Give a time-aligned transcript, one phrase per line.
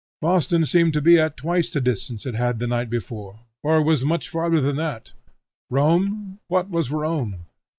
[0.19, 4.03] Boston seemed to be at twice the distance it had the night before, or was
[4.03, 5.11] much farther than that.
[5.69, 7.45] Rome, what was Rome?